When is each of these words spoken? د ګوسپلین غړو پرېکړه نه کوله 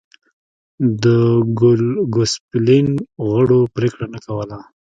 د 1.03 1.05
ګوسپلین 2.13 2.87
غړو 3.29 3.59
پرېکړه 3.75 4.05
نه 4.13 4.19
کوله 4.25 4.59